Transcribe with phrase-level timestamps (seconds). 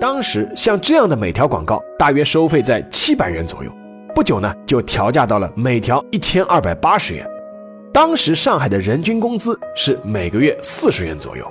[0.00, 3.72] 当时像这样的每条广告大约收费在七百元左右，
[4.14, 7.28] 不久呢就调价到了每条一千二百八十元。
[7.92, 11.50] 当时上海的人均工资是每个月四十元左右。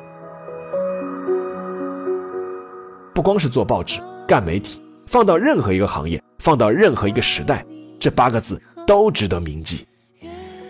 [3.13, 7.66] 不光是做报纸、干媒体，放到任何一个行业，放到任何一个时代，
[8.00, 9.86] 这八个字都值得铭记。
[10.22, 10.29] 月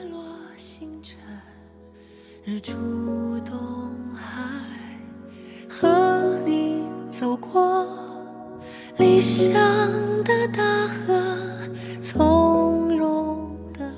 [0.10, 0.20] 落
[0.56, 1.20] 星辰，
[2.44, 2.74] 日出
[3.46, 3.56] 东
[4.16, 4.24] 海，
[5.70, 6.17] 和
[7.20, 7.84] 走过
[8.98, 9.52] 理想
[10.24, 11.20] 的大河，
[12.00, 13.92] 从容的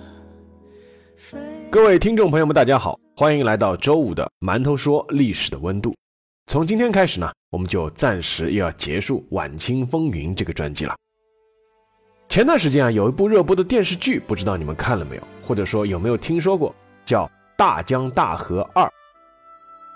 [1.18, 1.38] 飞。
[1.70, 5.94] 各位听众朋友们，大家好，欢迎来到周五的馒头说历史的温度。
[6.48, 10.96] 从今天开始呢，我们就暂时又要结束《晚清风云》这个专辑了。
[12.30, 16.74] 前段时间啊，有一部热播的电视剧，不知道你们看了没有，或者说有没有听说过，
[17.04, 17.26] 叫
[17.58, 18.86] 《大江大河二》。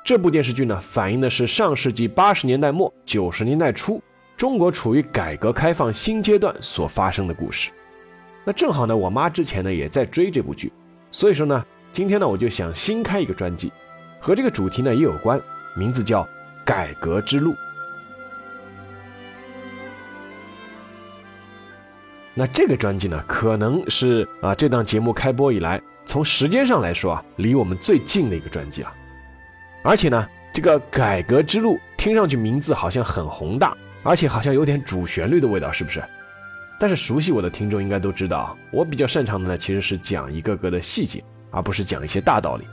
[0.04, 4.02] 这部电视剧呢，反映的是上世纪八十年代末九十年代初，
[4.36, 7.72] 中国处于改革开放新阶段所发生的故事。
[8.44, 10.72] 那正好呢，我妈之前呢也在追这部剧，
[11.10, 13.72] 所以说呢，今天呢我就想新开一个专辑，
[14.20, 15.42] 和这个主题呢也有关，
[15.76, 16.28] 名字叫。
[16.66, 17.54] 改革之路。
[22.34, 28.94] 那这个专辑呢，可能是啊，这档节目开播以来，从时间上来说啊，离我们最近的一个专辑了。
[29.84, 36.04] 而且呢，这个改革之路听上去名字好像很宏大，而且好像有点主旋律的味道，是不是？
[36.80, 42.68] 但是熟悉我的听众应该都知道，我比较擅长的呢，其实是讲一个个的细节，而不是讲一些大道理。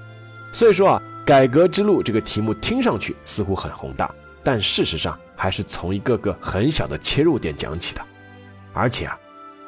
[0.53, 1.03] 所以说啊。
[1.23, 8.03] 改革之路这个题目听上去似乎很宏大，但事实上还是从一个个很小的切入点讲起的。
[8.73, 9.17] 而且啊，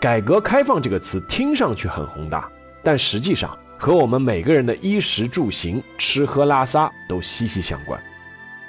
[0.00, 2.50] 改革开放这个词听上去很宏大，
[2.82, 8.00] 但实际上和我们每个人的衣食住行、吃喝拉撒都息息相关。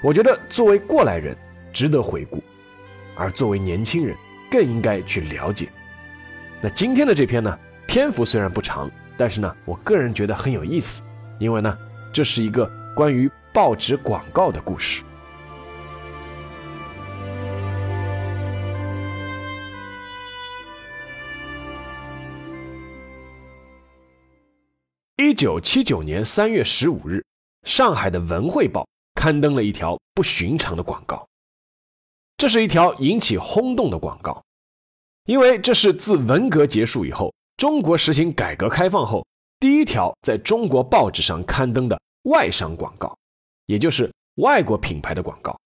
[0.02, 1.38] 我觉得作为过来人
[1.72, 2.44] 值得回顾，
[3.16, 4.18] 而作为年轻人
[4.50, 5.70] 更应该去了解。
[6.60, 11.04] 那今天的这篇呢，篇幅虽然不长，但是呢，我个人觉得很有意思，
[11.38, 11.78] 因为呢，
[12.12, 12.68] 这是一个。
[12.96, 15.04] 关于报纸广告的故事。
[25.34, 27.26] 一九七九年三月十五日，
[27.64, 28.82] 上海的《文汇报》
[29.20, 31.28] 刊登了一条不寻常的广告。
[32.38, 34.44] 这是一条引起轰动的广告，
[35.26, 39.26] 因为这是自文革结束以后，中国实行改革开放后
[39.60, 42.00] 第一条在中国报纸上刊登的。
[42.26, 43.18] 外商广告，
[43.66, 45.60] 也就是外国品牌的广告。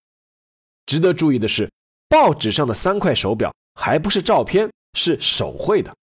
[0.85, 1.69] 值得注意的是，
[2.07, 5.94] 报纸上的三块手表还不是照片，是手绘的。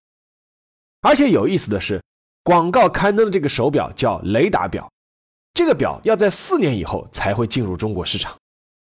[1.01, 1.99] 而且有意思的是，
[2.45, 4.89] 广告刊登的这个手表叫雷达表，
[5.53, 8.39] 这个表要在四年以后才会进入中国市场。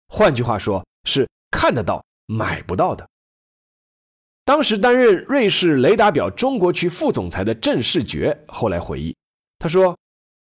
[0.08, 3.08] 换句话说，是看得到买不到的。
[4.44, 9.16] 当时担任瑞士雷达表中国区副总裁的郑世觉后来回忆，
[9.60, 9.96] 他说。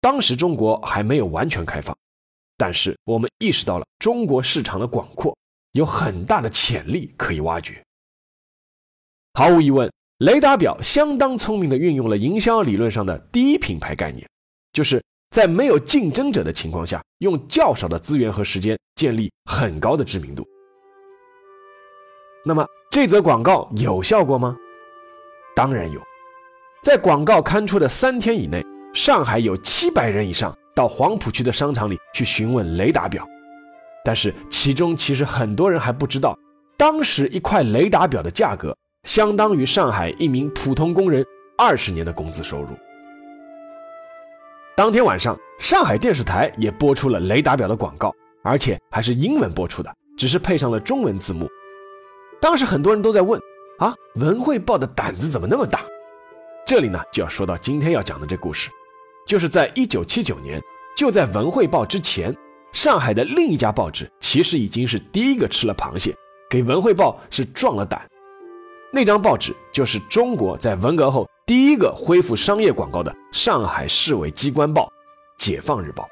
[0.00, 1.96] 当时中国还没有完全开放，
[2.58, 5.34] 但是我们意识到了中国市场的广阔，
[5.72, 7.82] 有很大的潜力可以挖掘。
[9.32, 14.24] 毫无疑问，雷达表相当聪明地运用了营销理论上的第一品牌概念，
[14.72, 20.46] 就是在没有竞争者的情况下，用较少的资源和时间建立很高的知名度。
[22.44, 24.56] 那么这则广告有效果吗？
[25.56, 26.00] 当然有，
[26.84, 28.64] 在广告刊出的三天以内。
[28.94, 33.26] 上海有七百人以上到黄浦区的商场里去询问雷达表，
[34.04, 36.38] 但是其中其实很多人还不知道，
[36.76, 38.72] 当时一块雷达表的价格
[39.04, 41.24] 相当于上海一名普通工人
[41.56, 42.68] 二十年的工资收入。
[44.76, 51.48] 当天晚上，上海电视台也播出了雷达表的广告，而且还是英文播出的，只是配上了中文字幕。
[52.40, 53.40] 当时很多人都在问：
[53.78, 55.80] 啊，文汇报的胆子怎么那么大？
[56.66, 58.68] 这里呢，就要说到今天要讲的这故事。
[59.26, 60.60] 就是在一九七九年，
[60.96, 62.34] 就在《文汇报》之前，
[62.72, 66.14] 上海的另一家报纸其实已经是第一个吃了螃蟹，
[66.50, 68.00] 给《文汇报》是壮了胆。
[68.94, 74.82] 那张报纸就是中国在文革后第一个恢复商业广告的上海市委机关报
[75.36, 76.04] 《解放日报》。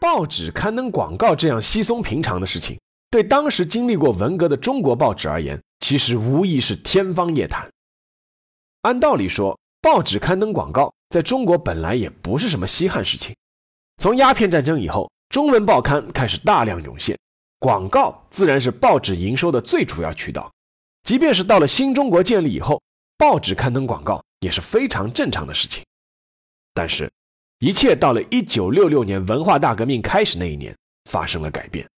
[0.00, 2.80] 报纸刊登广告这样稀松平常的事情，
[3.10, 7.73] 对当时经历过文革的中国报纸而言，其实无疑是天方夜谭。
[8.84, 13.34] 按道理说，报纸刊登广告在中国本来也不是什么稀罕事情。
[13.96, 17.18] 从鸦片战争以后，中文报刊开始大量涌现，
[17.58, 20.52] 广告自然是报纸营收的最主要渠道。
[21.02, 22.82] 即便是到了新中国建立以后，
[23.16, 25.82] 报纸刊登广告也是非常正常的事情。
[26.74, 27.10] 但是，
[27.60, 30.76] 一切到了一九六六年文化大革命开始那一年
[31.10, 31.88] 发生了改变。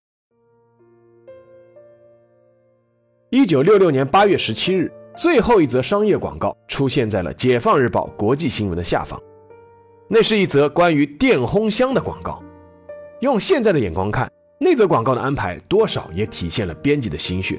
[3.30, 9.18] 一九六六年八月十七日，最后一则商业广告出现在了《解放日报》国际新闻的下方，
[10.08, 12.42] 那是一则关于电烘箱的广告。
[13.20, 14.30] 用现在的眼光看，
[14.60, 17.58] 那则广告的安排多少也体现了编辑的心血。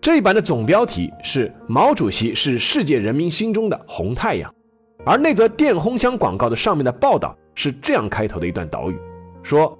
[0.00, 4.52] 这一版的总标题是“毛主席是世界人民心中的红太阳”，
[5.04, 8.96] 而那则电烘箱广告的上面的报道是这样开头的一段导语，
[9.42, 9.76] 说：“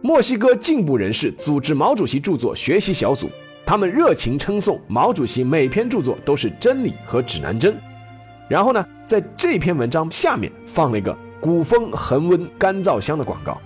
[0.00, 3.28] 墨西哥进步人士组织毛主席著作学习小组，
[3.66, 7.76] 他们热情称颂毛主席每篇著作都是真理和指南针。”
[8.48, 13.60] 然后呢，在这篇文章下面放了一个古风恒温干燥箱的广告。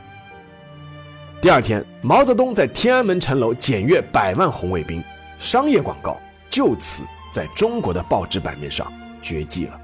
[1.41, 5.03] 第二天，毛泽东在天安门城楼检阅百万红卫兵。
[5.39, 6.21] 商业广告
[6.51, 8.93] 就此在中国的报纸版面上
[9.23, 9.81] 绝迹了。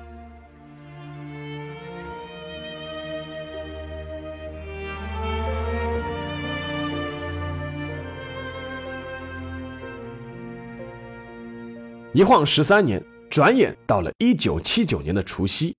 [12.15, 15.75] 一晃十三年，转眼到了一九七九年的除夕。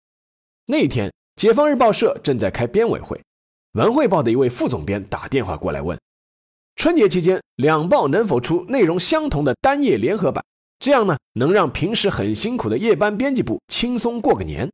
[0.65, 3.23] 那一天，解放日报社正在开编委会，
[3.75, 5.97] 文汇报的一位副总编打电话过来问。
[6.75, 10.43] 春节期间，两报能否出内容相同的单页联合版？
[10.77, 14.69] 这样呢，能让平时很辛苦的夜班编辑部轻松过个年。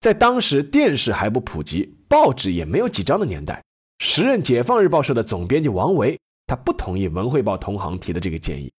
[0.00, 3.62] 在当时电视还不普及，报纸也没有几张的年代，
[3.98, 8.72] 时任解放日报社的总编辑王维，他不同意文汇报同行提的这个建议。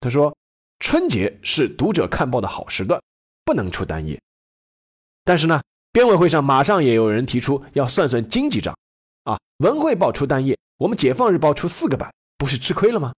[0.00, 0.34] 他说
[0.80, 3.00] ：“春节是读者看报的好时段，
[3.44, 4.20] 不能出单页。”
[5.24, 5.62] 但是呢，
[5.92, 8.76] 编委会上马上也有人提出要算算经济账，
[9.24, 10.58] 啊，文汇报出单页。
[10.78, 13.12] 我们解放日报出四个版，不是吃亏了吗？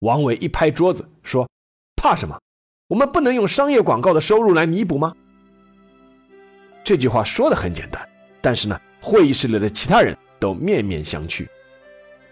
[0.00, 1.48] 王伟一拍桌子说
[1.94, 2.36] ：“怕什么？
[2.88, 5.14] 我们不能用商业广告的收入来弥补吗？”
[6.82, 8.06] 这句话说的很简单，
[8.40, 11.46] 但是呢，会议室里的其他人都面面相觑。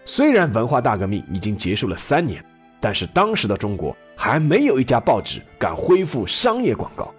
[0.03, 2.43] 虽然文化大革命已经结束了三年，
[2.81, 7.11] 但是当时的中国还没有一家报纸敢恢复商业广告。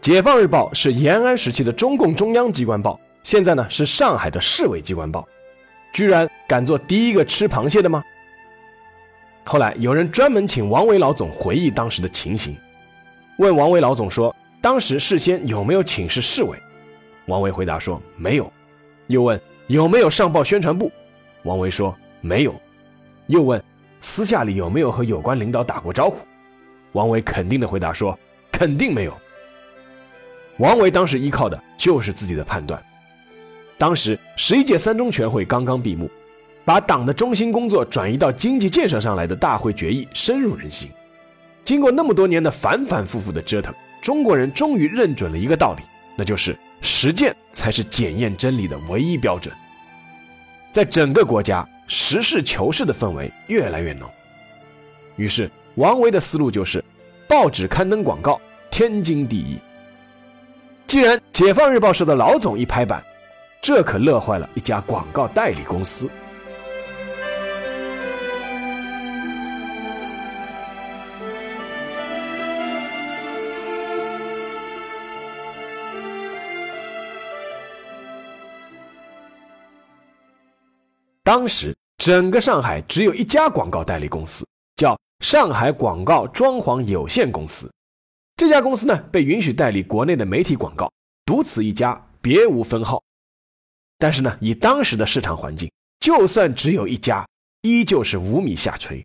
[0.00, 5.26] 解放日报是延安时期的中共中央机关报，现在呢是上海的市委机关报。
[5.92, 8.00] 居然敢做第一个吃螃蟹的吗？
[9.42, 12.56] 后来有人专门请王维老总回忆当时的情形，
[13.38, 16.56] 问王维老总说：“当时事先有没有请示市委？”
[17.26, 18.48] 王维回答说：“没有。”
[19.08, 20.92] 又问：“有没有上报宣传部？”
[21.42, 21.92] 王维说
[22.22, 22.54] ：“没有。”
[23.26, 23.60] 又问
[24.00, 26.18] ：“私下里有没有和有关领导打过招呼？”
[26.92, 28.18] 王维肯定的回答说
[28.50, 29.12] ：“肯定没有。”
[30.58, 32.82] 王维当时依靠的就是自己的判断。
[33.76, 36.10] 当时十一届三中全会刚刚闭幕，
[36.64, 40.90] 把党的中心工作转移到经济建设上来的大会决议深入人心。
[41.62, 43.72] 经过那么多年的反反复复的折腾，
[44.02, 45.82] 中国人终于认准了一个道理，
[46.16, 49.54] 那就是实践才是检验真理的唯一标准。
[50.72, 54.08] 在整个国家，实事求是的氛围越来越浓。
[55.16, 56.84] 于是，王维的思路就是：
[57.26, 58.40] 报纸刊登广告，
[58.70, 59.58] 天经地义。
[60.86, 63.02] 既然解放日报社的老总一拍板。
[63.60, 66.08] 这可乐坏了一家广告代理公司。
[81.28, 87.70] 当时整个上海只有一家广告代理公司，叫上海广告装潢有限公司。
[88.34, 90.90] 这家公司呢，被允许代理国内的媒体广告，
[91.26, 93.02] 独此一家，别无分号。
[93.98, 95.70] 但是呢，以当时的市场环境，
[96.00, 97.28] 就算只有一家，
[97.60, 99.04] 依旧是五米下垂。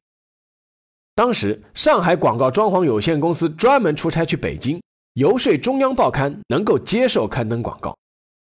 [1.16, 4.82] 当时上海广告装潢有限公司专门出差去北京，
[5.16, 7.94] 游说中央报刊能够接受刊登广告，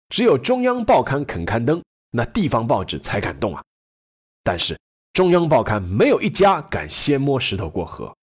[0.10, 1.82] 只有中央报刊肯刊登，
[2.12, 3.64] 那地方报纸才敢动啊。
[4.44, 4.78] 但是
[5.14, 8.14] 中央报刊没有一家敢先摸石头过河。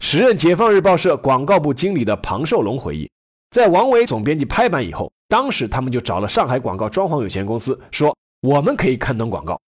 [0.00, 3.10] 时任解放日报社广告部经理的庞寿龙回忆，
[3.50, 5.10] 在王维总编辑拍板以后。
[5.26, 9.58] 当时他们就找了上海广告装潢有限公司，说我们可以刊登广告。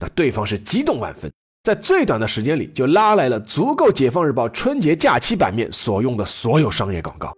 [0.00, 7.32] 那对方是激动万分，在最短的时间里就拉来了足够解放日报春节假期版面所用的所有商业广告。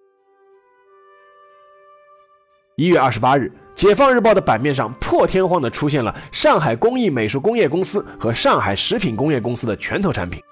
[2.76, 10.42] 一月二十八日，解放日报的版面上破天荒的出现了上海工艺美术工业公司和上海食品工业公司的拳头产品。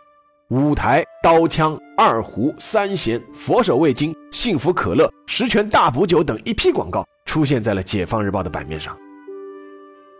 [0.50, 8.94] 五台、刀枪、二胡、三弦、佛手味精、幸福可乐、十全大补酒等一批广告出现在了《解放日报》的版面上。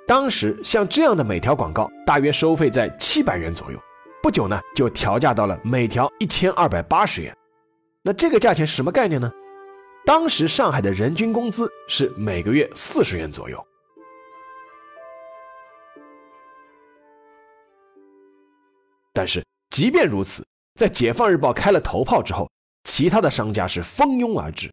[0.08, 3.78] 当时像这样的每条广告大约收费在七百元左右，
[4.22, 7.36] 不久呢就调价到了每条一千二百八十元。
[8.02, 9.30] 那这个价钱是什么概念呢？
[10.06, 13.66] 当时上海的人均工资是每个月四十元左右。
[19.14, 20.44] 但是即便如此，
[20.74, 22.50] 在《解放日报》开了头炮之后，
[22.84, 24.70] 其他的商家是蜂拥而至。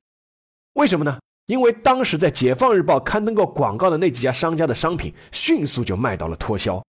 [0.73, 1.17] 为什么呢？
[1.45, 6.83] 因为当时在《解放日报》刊登过广告的那几家商家的商品迅速就卖到了脱销。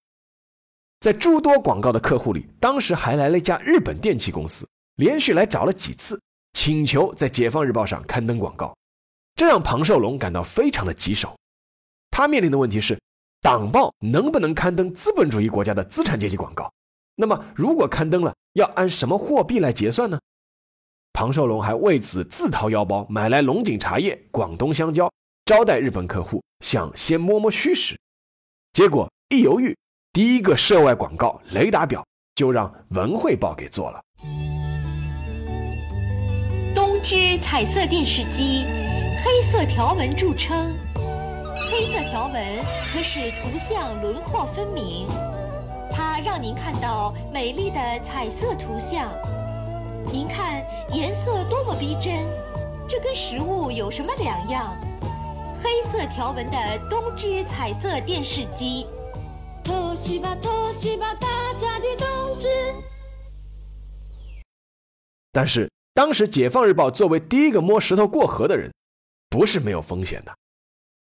[0.99, 6.20] 在诸多广告的客户里，当时还来了一家日本电器公司，连续来找了几次。
[6.52, 8.76] 请求在《解放日报》上刊登广告，
[9.35, 11.37] 这让庞寿龙感到非常的棘手。
[12.11, 13.00] 他面临的问题是，
[13.40, 16.71] 党报能不能刊登资本主义国家的资产阶级广告？
[17.14, 20.18] 那么，如果刊登了，要按什么货币来结算呢？
[21.12, 25.12] 庞寿龙还为此自掏腰包买来龙井茶叶、广东香蕉，
[25.44, 27.99] 招待日本客户，想先摸摸虚实。
[28.73, 29.76] 结果一犹豫，
[30.12, 34.02] 第一个涉外广告雷达表就让《文汇报》给做了。
[37.02, 38.64] 之彩色电视机，
[39.25, 40.73] 黑色条纹著称。
[41.68, 42.42] 黑色条纹
[42.92, 45.09] 可使图像轮廓分明，
[45.90, 49.11] 它让您看到美丽的彩色图像。
[50.12, 52.25] 您看颜色多么逼真，
[52.88, 54.76] 这跟实物有什么两样？
[55.61, 58.87] 黑色条纹的东芝彩色电视机。
[59.64, 62.49] 偷袭吧，偷袭吧，大家的冬至。
[65.32, 65.71] 但是。
[65.94, 68.72] 当时，《解放日报》作为第一个摸石头过河的人，
[69.28, 70.34] 不是没有风险的。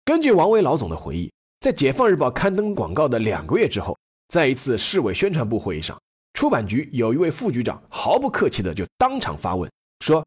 [0.05, 3.97] 根据王维老总的回忆，在《解放日报》刊登广告的两个月之后，
[4.29, 6.01] 在一次市委宣传部会议上，
[6.33, 9.69] 出版局有一位副局长毫不客气的就当场发问
[9.99, 10.21] 说：“《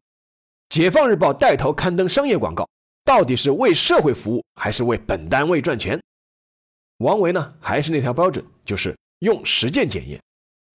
[0.69, 2.69] 解放日报》带头刊登商业广告，
[3.03, 5.99] 到底是为社会服务，还是为本单位赚钱？”
[6.99, 10.21] 王维呢，还是那条标准，就是用实践检验。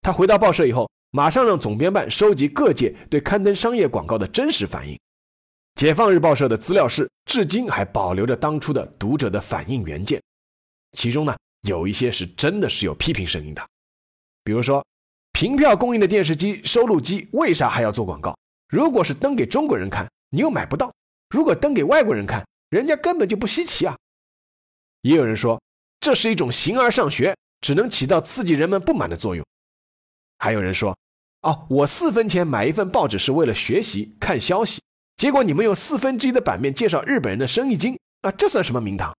[0.03, 0.91] 他回到报社以后。
[1.11, 4.99] 马上让总编办收集各界对刊登商业广告的真实反应。
[5.75, 10.21] 解放日报社的资料室至今还保留着当初的读者的反应原件，
[10.93, 13.67] 其中呢有一些是真的是有批评声音的，
[14.45, 14.85] 比如说，
[15.33, 18.37] 凭票供应的电视机、收录机为啥还要做广告？
[18.69, 20.91] 如果是登给中国人看，你又买不到；
[21.31, 23.97] 如果登给外国人看，人家根本就不稀奇啊。
[25.03, 25.61] 也有人说，
[26.01, 29.47] 这是一种形而上学，只能起到刺激人们不满的作用。
[30.39, 30.97] 还有人说，
[31.43, 34.81] 哦，我四分钱买一份报纸是为了学习看消息，
[35.17, 39.15] 结果你们用四分之一的版面介绍日本人的生意经，啊，这算什么名堂？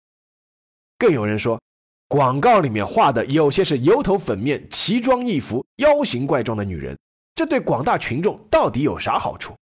[0.97, 1.61] 更有人说，
[2.07, 6.97] 广告里面画的有些是油头粉面、奇装异服、妖形怪状的女人，
[7.35, 9.55] 这对广大群众到底有啥好处？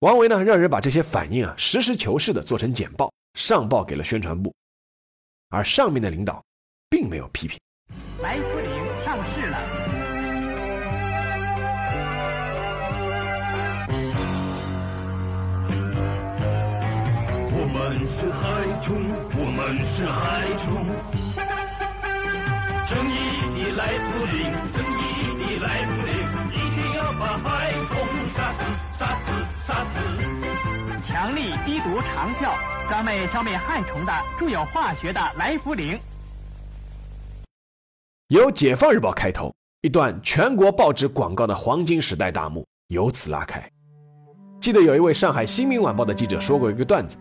[0.00, 4.54] 王维呢，让人把这些反应啊，实事求是的做成简报，上报给了宣传部，
[5.50, 6.42] 而上面的领导
[6.88, 7.58] 并没有批评。
[8.22, 8.38] 白
[17.90, 18.38] 我们是海
[18.80, 19.02] 虫，
[19.34, 20.86] 我们是海虫。
[22.86, 23.18] 正义
[23.58, 24.38] 的来福林，
[24.70, 25.02] 正义
[25.34, 26.14] 的来福林，
[26.54, 27.90] 一定要把海虫
[28.30, 28.62] 杀死，
[28.96, 29.26] 杀死，
[29.64, 31.02] 杀死。
[31.02, 32.54] 强力低毒长效，
[32.88, 35.98] 专为消灭害虫的，著有化学的来福林。
[38.28, 43.68] 由《解放日报》开头，一段全国报纸广告的黄金时代大幕由此拉开。
[44.60, 47.18] 记得有一位上海《新民晚报》的记者说过一个段子。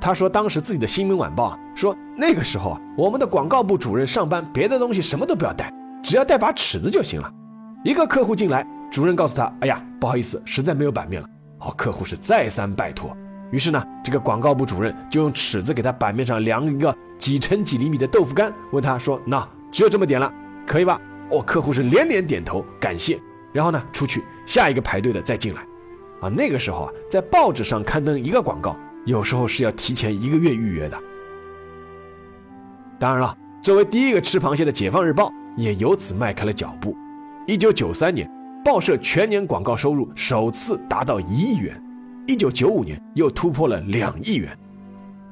[0.00, 5.72] 他说：“当时自己的《新民晚报》，说那个时候啊，我们的广告部主任上班，别的东西什么都不要带，
[6.02, 7.32] 只要带把尺子就行了。
[7.84, 11.28] 一个客户进来，主任告诉他：‘哎呀，不好意思，实在没有版面了。’
[11.60, 13.16] 哦，客户是再三拜托，
[13.50, 20.32] 于是呢，这个广告部主任就用尺子给他版面上量一个几乘几厘米的豆腐干，问他说：‘那只有这么点了，
[20.66, 21.00] 可以吧？’
[21.32, 23.18] 哦，客户是连连点头感谢，
[23.52, 25.62] 然后呢，出去下一个排队的再进来。
[26.20, 30.98] 啊，那个时候啊，在报纸上刊登一个广告。”有时候是要提前一个月预约的。
[32.98, 36.94] 当然了，作为第一个吃螃蟹的《解放日报》也由此迈开了脚步。
[37.46, 38.30] 一九九三年，
[38.64, 41.74] 报社全年广告收入首次达到一亿元；
[42.26, 44.58] 一九九五年又突破了两亿元。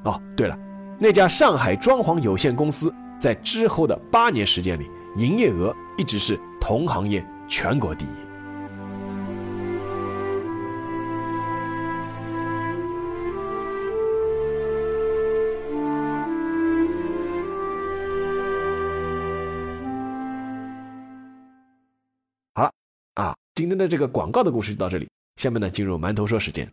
[0.03, 0.57] 哦，对了，
[0.97, 8.24] 那家上海装潢有限公司在之后的八年时间里，营业额一直是同行业全国第一。
[23.55, 25.07] 今天的这个广告的故事就到这里，
[25.37, 26.69] 下面呢进入馒头说时间。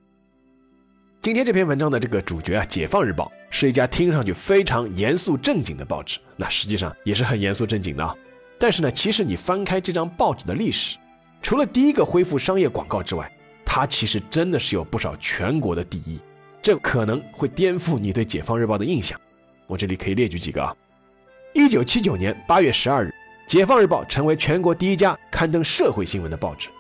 [1.21, 8.13] 今天这篇文章的这个主角啊，《解放日报》是一家听上去非常严肃正经的报纸，那实际上也是很严肃正经的啊。
[8.59, 10.99] 但是呢，其实你翻开这张报纸的历史，
[11.41, 13.31] 除了第一个恢复商业广告之外，
[13.65, 16.19] 它其实真的是有不少全国的第一，
[16.61, 19.17] 这可能会颠覆你对《解放日报》的印象。
[19.69, 20.75] 我这里可以列举几个啊。
[21.55, 23.09] 一九七九年八月十二日，
[23.53, 26.71] 《解放日报》成为全国第一家刊登社会新闻的报纸。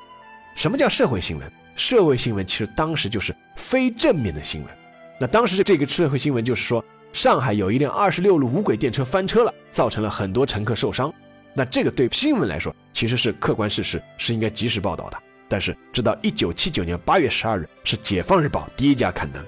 [0.54, 1.52] 什么叫社会新闻？
[1.76, 4.70] 社会新闻其实当时就是非正面的新闻。
[5.20, 11.12] 那当时这个社会新闻就是说，上海有一辆二十六路无轨电车翻车了，造成了很多乘客受伤。
[11.52, 15.18] 那这个对新闻来说其实是客观事实，是应该及时报道的。
[15.50, 19.44] 但是，直到一九七九年八月十二日，是《解放日报》第一家刊登。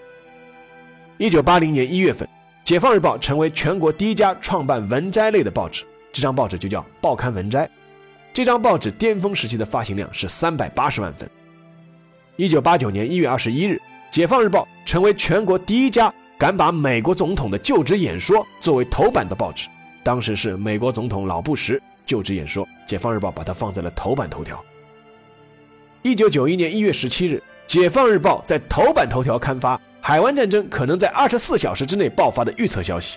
[1.17, 2.29] 一九八零年一月份，
[2.65, 7.67] 《解放日报》成为全国第一家创办文摘类的报纸，这张报纸就叫《报刊文摘》。
[8.33, 11.29] 这张报纸巅峰时期的发行量是三百八十万份。
[12.37, 13.75] 一九八九年一月二十一日，
[14.15, 19.69] 《解放日报》成为全国第一家敢把美国总统的就职演说作为头版的报纸。
[20.05, 24.65] 当时是美国总统老布什就职演说，《解放日报》把它放在了头版头条。
[26.03, 27.43] 一九九一年一月十七日，
[27.73, 33.17] 《解放日报》在头版头条刊发海湾战争可能在二十四小时之内爆发的预测消息，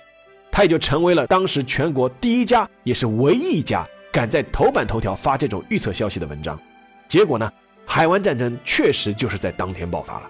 [0.58, 6.60] 他也就成为了当时全国第一家，也是唯一一家敢在头版头条发这种预测消息的文章。
[7.06, 7.48] 结果呢，
[7.86, 10.28] 海湾战争确实就是在当天爆发了。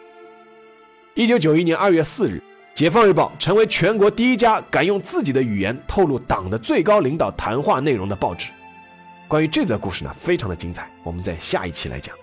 [1.14, 2.42] 一九九一年二月四日，
[2.78, 8.50] 《解放日报》成为全国第一家敢用自己的语言透露党的最高领导谈话内容的报纸。
[9.28, 12.14] 关于这则故事呢，非常的精彩，我们在下一期来讲。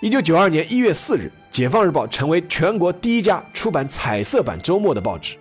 [0.00, 5.36] 一九九二年一月四日，《解放日报》成为全国第一家出版彩色版周末的报纸。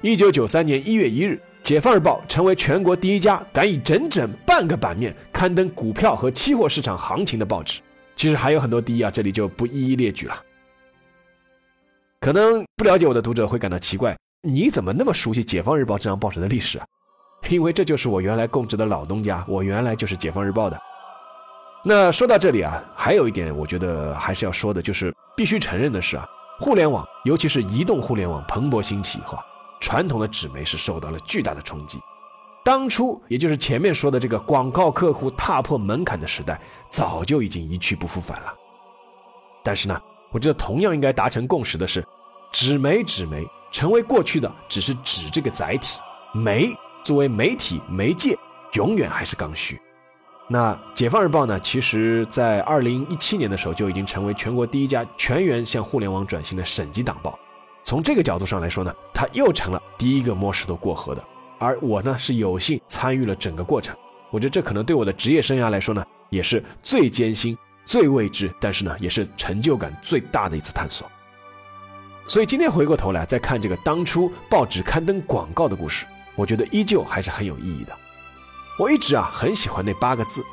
[0.00, 1.32] 一九九三年一月一日，
[1.66, 7.80] 《解放日报》成为全国第一家敢以整整半个版面刊登股票和期货市场行情的报纸。
[8.14, 10.40] 其实还有很多第一啊，这里就不一一列举了。
[12.20, 16.86] 可能不了解我的读者会感到奇怪，你怎么那么熟悉《解放日报》这张报纸的历史啊？
[17.48, 20.78] 因为这就是我原来供职的老东家，我原来就是《解放日报》的。
[21.84, 26.24] 那说到这里啊，还有一点我觉得还是要说的，就是必须承认的是啊，
[26.60, 29.36] 互联网，尤其是移动互联网蓬勃兴起以后，
[29.88, 31.98] 传统的纸媒是受到了巨大的冲击。
[32.62, 38.54] 当初也就是前面说的这个广告客户踏破门槛的时代，早就已经一去不复返了。
[39.64, 39.98] 但是呢，
[40.30, 42.06] 我觉得同样应该达成共识的是，
[42.52, 45.98] 纸媒纸媒成为过去的只是纸这个载体，
[46.34, 48.36] 媒作为媒体媒介，
[48.74, 49.80] 永远还是刚需。
[50.46, 51.58] 那《解放日报》呢？
[51.60, 57.38] 其实，在二零一七年的时候就已经成为全国第一家全员向互联网转型的省级党报。
[57.88, 61.24] 从这个角度上来说呢，他又成了第一个摸石头过河的。
[61.58, 63.96] 而我呢，是有幸参与了整个过程。
[64.30, 71.10] 我觉得这可能对我的职业生涯来说呢，也是最艰辛、最未知，但是呢，也是成就感最大的一次探索。
[72.26, 77.96] 所以今天回过头来再看这个当初报纸刊登广告的故事，我觉得依旧还是很有意义的。
[78.78, 80.44] 我一直啊很喜欢那八个字，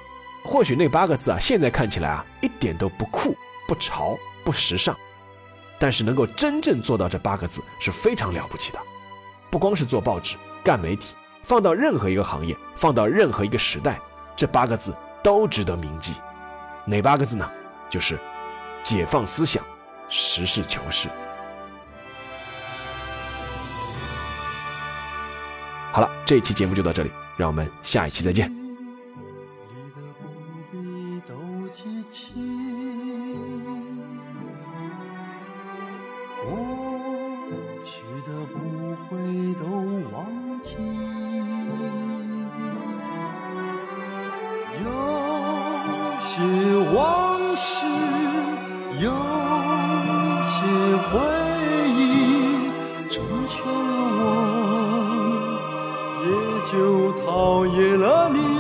[0.46, 3.36] 或许那八个字啊现在看起来啊一点都不酷、
[3.68, 4.96] 不潮、不时尚，
[5.80, 8.80] 但是能够真正做到这八个字是非常了不起的。
[9.50, 14.00] 不光是做报纸、干媒体，放到任何一个行业，放到任何一个时代，
[14.36, 16.14] 这八个字都值得铭记。
[16.86, 17.50] 哪八个字呢？
[17.90, 18.20] 就是
[18.84, 19.64] 解放思想，
[20.10, 21.08] 实事求是。
[25.92, 27.12] 好了，这一期节目就到这里。
[27.38, 28.65] 让我们下一期再见。
[57.24, 58.55] 讨厌了你。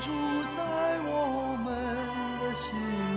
[0.00, 0.12] 住
[0.56, 1.74] 在我们
[2.40, 3.07] 的心。